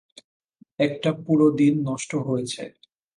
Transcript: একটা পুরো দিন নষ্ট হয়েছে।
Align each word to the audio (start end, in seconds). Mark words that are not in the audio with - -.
একটা 0.79 1.09
পুরো 1.23 1.47
দিন 1.59 1.73
নষ্ট 1.87 2.11
হয়েছে। 2.27 2.63